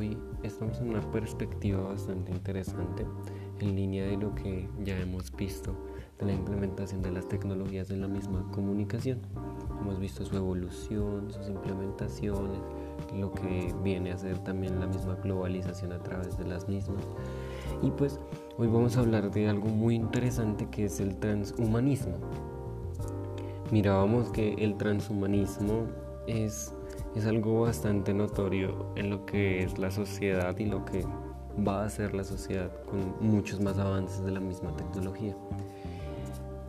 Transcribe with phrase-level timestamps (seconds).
[0.00, 3.06] hoy estamos en una perspectiva bastante interesante
[3.60, 5.74] en línea de lo que ya hemos visto
[6.18, 9.18] de la implementación de las tecnologías en la misma comunicación.
[9.78, 12.60] Hemos visto su evolución, sus implementaciones,
[13.14, 17.04] lo que viene a ser también la misma globalización a través de las mismas.
[17.82, 18.18] Y pues
[18.56, 22.14] hoy vamos a hablar de algo muy interesante que es el transhumanismo.
[23.70, 25.88] Mirábamos que el transhumanismo
[26.26, 26.72] es
[27.14, 31.04] es algo bastante notorio en lo que es la sociedad y lo que
[31.66, 35.36] va a ser la sociedad con muchos más avances de la misma tecnología.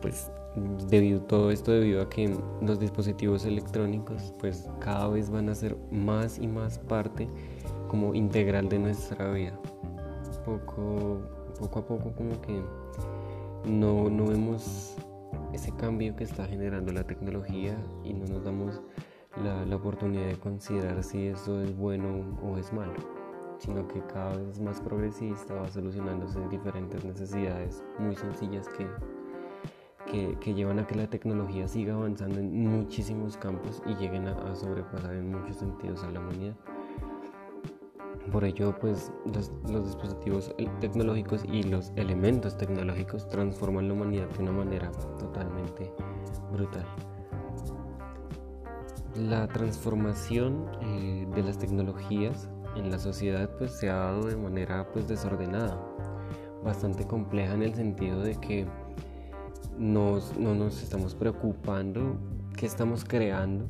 [0.00, 0.30] Pues
[0.88, 5.76] debido todo esto debido a que los dispositivos electrónicos pues cada vez van a ser
[5.90, 7.28] más y más parte
[7.88, 9.58] como integral de nuestra vida.
[10.44, 11.20] Poco,
[11.58, 12.60] poco a poco como que
[13.64, 14.96] no, no vemos
[15.52, 18.80] ese cambio que está generando la tecnología y no nos damos
[19.40, 22.94] la, oportunidad de considerar si esto es bueno o es malo,
[23.58, 28.86] sino que cada vez más progresista, va solucionándose diferentes necesidades muy sencillas que,
[30.10, 34.54] que, que, llevan a que la tecnología siga avanzando en muchísimos campos y lleguen a,
[34.54, 36.54] sobrepasar en muchos sentidos a la humanidad.
[38.30, 44.42] Por ello, pues los, los, dispositivos tecnológicos y los elementos tecnológicos transforman la humanidad de
[44.42, 45.92] una manera totalmente
[46.52, 46.86] brutal
[49.16, 54.90] la transformación eh, de las tecnologías en la sociedad pues se ha dado de manera
[54.92, 55.78] pues desordenada,
[56.64, 58.66] bastante compleja en el sentido de que
[59.78, 62.16] no nos estamos preocupando
[62.56, 63.66] qué estamos creando,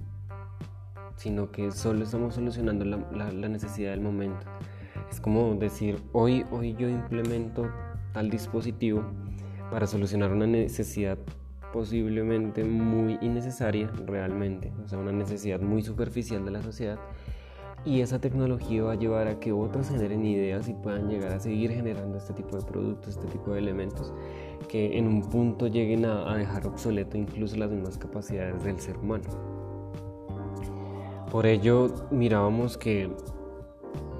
[1.16, 4.46] sino que solo estamos solucionando la, la necesidad del momento.
[5.10, 7.70] Es como decir, hoy, hoy yo implemento
[8.12, 9.04] tal dispositivo
[9.70, 11.18] para solucionar una necesidad
[11.72, 16.98] posiblemente muy innecesaria realmente, o sea, una necesidad muy superficial de la sociedad.
[17.84, 21.40] Y esa tecnología va a llevar a que otros generen ideas y puedan llegar a
[21.40, 24.14] seguir generando este tipo de productos, este tipo de elementos,
[24.68, 29.24] que en un punto lleguen a, dejar obsoleto incluso las mismas capacidades del ser humano.
[31.32, 33.10] Por ello mirábamos que,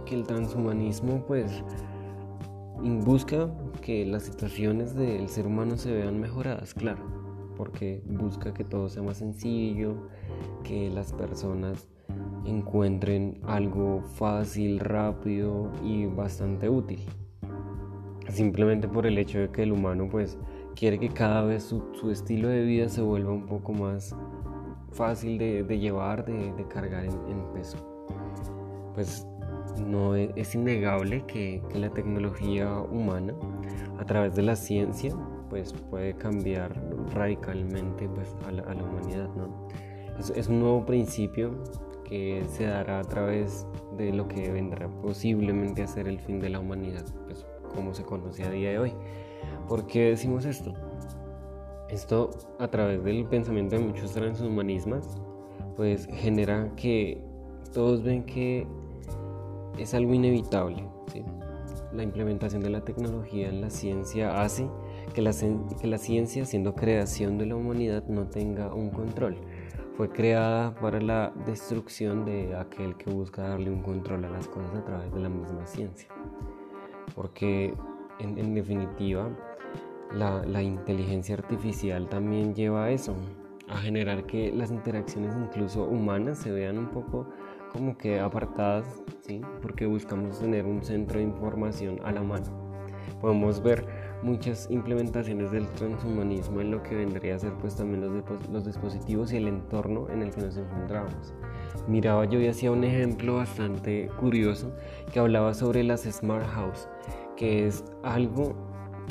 [0.07, 1.63] que el transhumanismo pues
[2.83, 3.49] busca
[3.81, 7.22] que las situaciones del ser humano se vean mejoradas, claro,
[7.57, 9.95] porque busca que todo sea más sencillo,
[10.63, 11.89] que las personas
[12.45, 17.01] encuentren algo fácil, rápido y bastante útil.
[18.29, 20.39] Simplemente por el hecho de que el humano pues
[20.75, 24.17] quiere que cada vez su, estilo de vida se vuelva un poco más
[24.93, 27.77] fácil de, llevar, de, cargar en, peso.
[28.95, 29.27] Pues
[29.87, 33.35] no es, es innegable que, que la tecnología humana
[33.99, 35.15] a través de la ciencia
[35.53, 36.73] pues puede cambiar
[37.13, 39.29] radicalmente pues, a, la, humanidad.
[39.37, 39.69] ¿no?
[40.19, 41.53] Es, un nuevo principio
[42.05, 43.67] que se dará a través
[43.99, 48.03] de lo que vendrá posiblemente a ser el fin de la humanidad, pues, como se
[48.03, 48.93] conoce a día de hoy.
[49.69, 50.73] ¿Por qué decimos esto?
[51.91, 55.21] Esto a través del pensamiento de muchos transhumanistas,
[55.77, 57.21] pues genera que
[57.75, 58.67] todos ven que
[59.77, 60.83] es algo inevitable.
[61.93, 64.67] La implementación de la tecnología en la ciencia hace
[65.13, 65.33] que la,
[65.81, 69.37] que la ciencia, siendo creación de la humanidad, no tenga un control.
[69.97, 74.75] Fue creada para la destrucción de aquel que busca darle un control a las cosas
[74.75, 76.09] a través de la misma ciencia.
[77.15, 77.75] Porque
[78.19, 79.29] en, definitiva,
[80.15, 83.15] la, la, inteligencia artificial también lleva a eso,
[83.69, 87.27] a generar que las interacciones incluso humanas se vean un poco
[87.73, 89.41] como que apartadas, ¿sí?
[89.63, 92.47] porque buscamos tener un centro de información a la mano.
[93.21, 93.87] Podemos ver
[94.23, 99.33] muchas implementaciones del transhumanismo en lo que vendría a ser pues también los, los dispositivos
[99.33, 101.35] y el entorno en el que nos encontramos.
[101.89, 104.73] Miraba yo y hacía un ejemplo bastante curioso
[105.13, 106.89] que hablaba sobre las smart house,
[107.37, 108.55] que es algo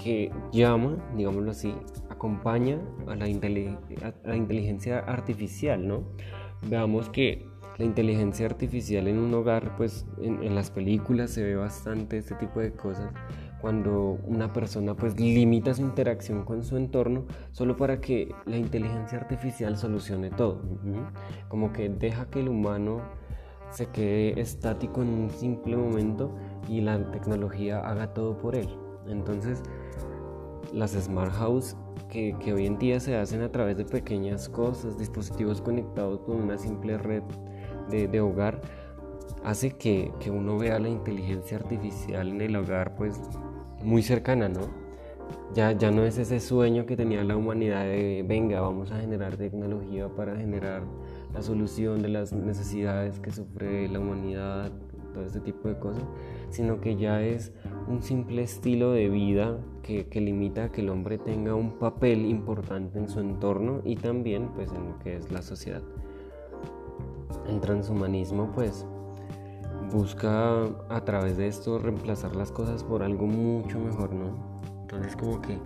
[0.02, 1.74] que llama, digámoslo así,
[2.10, 6.04] acompaña a la, a la inteligencia artificial, ¿no?
[6.69, 7.46] Veamos que
[7.78, 12.36] la inteligencia artificial en un hogar, pues en, en, las películas se ve bastante este
[12.36, 13.12] tipo de cosas,
[13.62, 19.19] cuando una persona pues limita su interacción con su entorno solo para que la inteligencia
[19.19, 20.62] artificial solucione todo.
[21.48, 23.02] Como que deja que el humano
[23.69, 26.36] se quede estático en un simple momento
[26.68, 28.68] y la tecnología haga todo por él.
[29.08, 29.64] Entonces,
[30.74, 31.75] las smart house
[32.10, 36.57] que, hoy en día se hacen a través de pequeñas cosas, dispositivos conectados con una
[36.57, 37.24] simple red
[37.90, 38.62] de, de hogar,
[39.44, 43.20] hace que, que, uno vea la inteligencia artificial en el hogar pues
[43.84, 44.62] muy cercana, ¿no?
[45.54, 49.36] Ya, ya no es ese sueño que tenía la humanidad de, venga, vamos a generar
[49.38, 50.84] tecnología para generar
[51.34, 54.72] la solución de las necesidades que sufre la humanidad,
[55.14, 56.04] todo este tipo de cosas,
[56.50, 57.52] sino que ya es
[57.90, 62.26] un simple estilo de vida que, que limita a que el hombre tenga un papel
[62.26, 65.82] importante en su entorno y también pues en lo que es la sociedad.
[67.50, 68.86] El transhumanismo pues
[69.92, 74.62] busca a través de esto reemplazar las cosas por algo mucho mejor, ¿no?
[74.82, 75.58] Entonces como que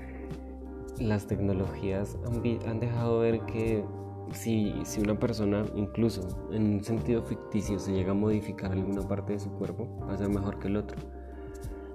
[0.99, 2.17] las tecnologías
[2.65, 3.83] han, dejado ver que
[4.31, 9.33] si, si, una persona, incluso en un sentido ficticio, se llega a modificar alguna parte
[9.33, 10.97] de su cuerpo, va a ser mejor que el otro.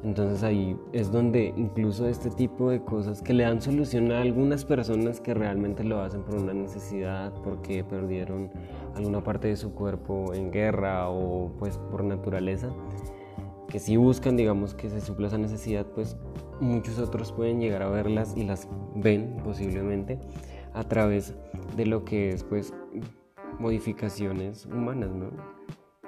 [0.02, 4.64] Entonces ahí es donde incluso este tipo de cosas que le dan solución a algunas
[4.64, 8.50] personas que realmente lo hacen por una necesidad, porque perdieron
[8.94, 12.70] alguna parte de su cuerpo en guerra o pues por naturaleza,
[13.68, 16.16] que si buscan digamos que se supla esa necesidad, pues
[16.60, 20.18] muchos otros pueden llegar a verlas y las ven posiblemente
[20.72, 21.34] a través
[21.76, 22.72] de lo que es pues
[23.58, 25.59] modificaciones humanas, ¿no?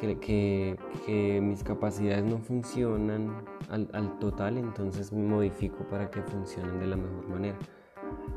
[0.03, 0.77] Que,
[1.07, 6.89] que, mis capacidades no funcionan al, al, total, entonces me modifico para que funcionen de
[6.89, 7.57] la mejor manera.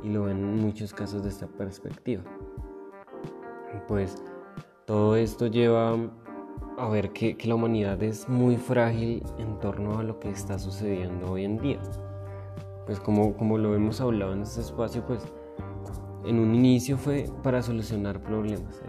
[0.03, 2.21] Y lo ven en muchos casos de esta perspectiva.
[3.87, 4.15] Pues
[4.85, 5.97] todo esto lleva
[6.77, 10.59] a ver que, que la humanidad es muy frágil en torno a lo que está
[10.59, 11.79] sucediendo hoy en día.
[12.85, 15.25] Pues como, como lo hemos hablado en este espacio, pues
[16.25, 18.83] en un inicio fue para solucionar problemas.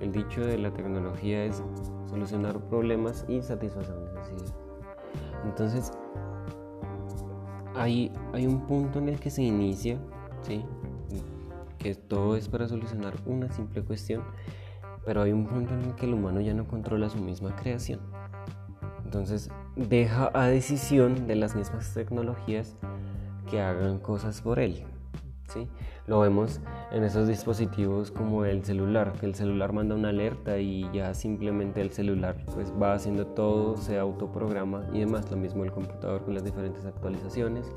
[0.00, 1.62] El, el, dicho de la tecnología es
[2.12, 4.54] solucionar problemas y satisfacer necesidades.
[5.44, 5.92] Entonces,
[7.74, 9.98] hay, hay un punto en el que se inicia,
[10.42, 10.62] ¿sí?
[11.78, 14.22] que todo es para solucionar una simple cuestión,
[15.06, 18.00] pero hay un punto en el que el humano ya no controla su misma creación.
[19.04, 22.76] Entonces, deja a decisión de las mismas tecnologías
[23.50, 24.84] que hagan cosas por él.
[25.48, 25.68] ¿Sí?
[26.06, 26.60] Lo vemos
[26.90, 31.80] en esos dispositivos como el celular, que el celular manda una alerta y ya simplemente
[31.80, 35.30] el celular pues va haciendo todo, se autoprograma y demás.
[35.30, 37.70] Lo mismo el computador con las diferentes actualizaciones.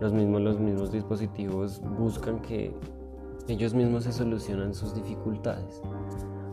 [0.00, 2.74] Los mismos, los mismos dispositivos buscan que
[3.48, 5.82] ellos mismos se solucionan sus dificultades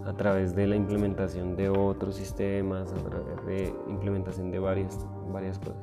[0.06, 5.59] a través de la implementación de otros sistemas, a través de implementación de varias, varias
[5.59, 5.77] cosas.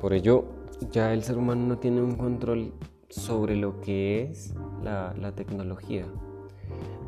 [0.00, 0.44] Por ello,
[0.90, 2.72] ya el ser humano no tiene un control
[3.08, 6.06] sobre lo que es la, tecnología.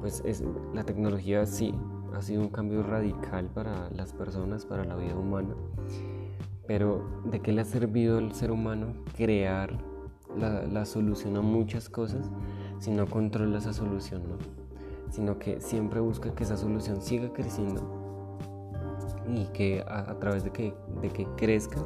[0.00, 1.74] Pues es, la tecnología sí
[2.14, 5.54] ha sido un cambio radical para las personas, para la vida humana.
[6.66, 9.78] Pero ¿de qué le ha servido al ser humano crear
[10.36, 12.30] la, la solución a muchas cosas
[12.78, 14.22] si no controla esa solución?
[14.28, 14.36] ¿no?
[15.10, 17.98] Sino que siempre busca que esa solución siga creciendo
[19.26, 21.78] y que a, a través de que, de que crezca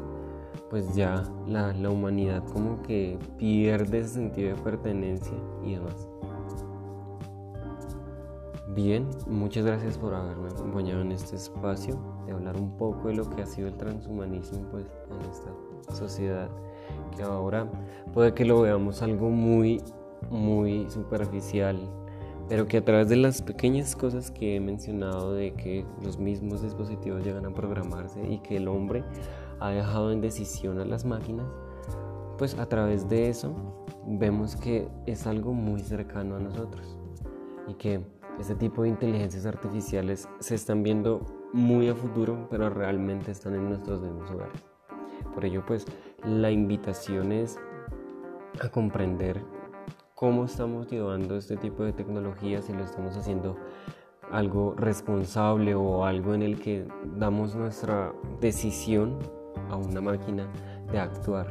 [0.73, 6.09] pues ya la, la humanidad como que pierde ese sentido de pertenencia y demás.
[8.69, 13.29] Bien, muchas gracias por haberme acompañado en este espacio de hablar un poco de lo
[13.29, 16.49] que ha sido el transhumanismo pues, en esta sociedad,
[17.15, 17.71] que ahora
[18.15, 19.83] puede que lo veamos algo muy,
[20.31, 21.79] muy superficial,
[22.49, 26.63] pero que a través de las pequeñas cosas que he mencionado de que los mismos
[26.63, 29.05] dispositivos llegan a programarse y que el hombre
[29.63, 31.47] ha dejado en decisión a las máquinas,
[32.37, 33.55] pues a través de eso
[34.07, 36.99] vemos que es algo muy cercano a nosotros
[37.69, 38.05] y que
[38.41, 41.21] este tipo de inteligencias artificiales se están viendo
[41.53, 44.61] muy a futuro, pero realmente están en nuestros mismos hogares.
[45.33, 45.87] Por ello, pues
[46.25, 47.59] la invitación es
[48.61, 49.41] a comprender
[50.17, 53.57] cómo estamos llevando este tipo de tecnologías y lo estamos haciendo
[54.33, 59.19] algo responsable o algo en el que damos nuestra decisión
[59.73, 60.47] a una máquina
[60.93, 61.47] de actuar,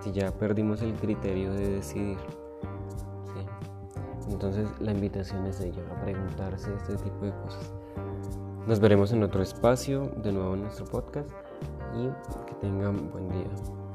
[0.00, 2.18] si ya perdimos el criterio de decidir.
[4.28, 7.72] Entonces la invitación es ella, a preguntarse este tipo de cosas.
[8.66, 11.30] Nos veremos en otro espacio, de nuevo en nuestro podcast
[11.94, 12.08] y
[12.46, 13.85] que tengan buen día.